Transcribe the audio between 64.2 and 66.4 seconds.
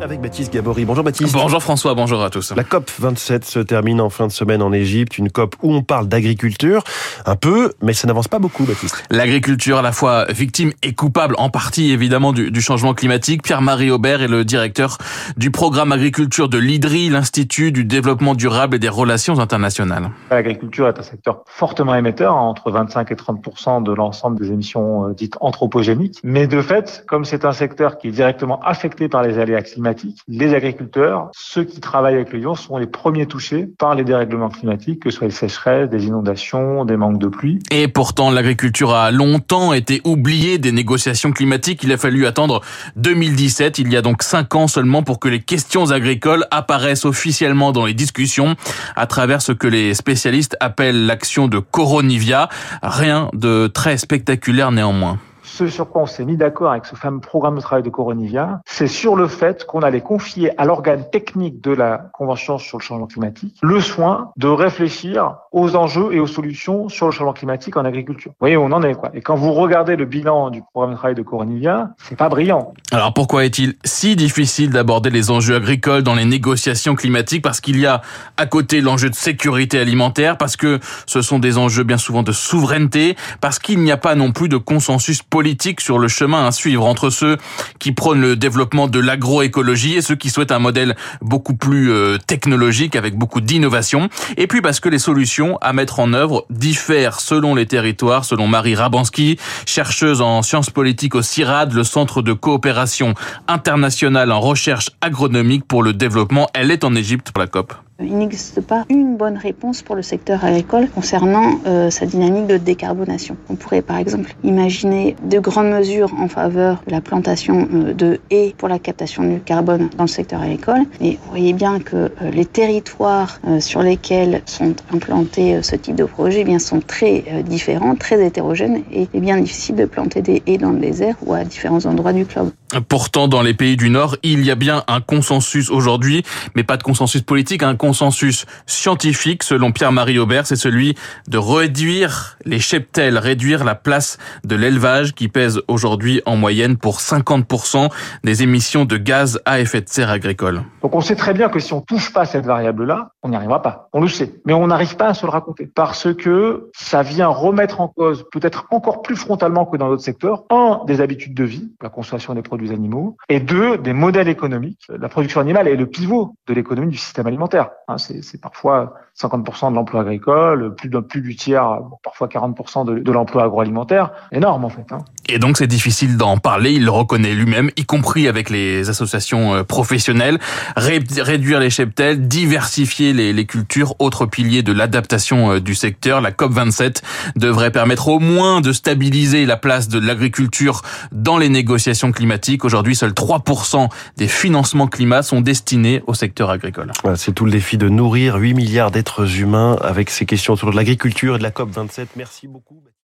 de réfléchir aux enjeux et aux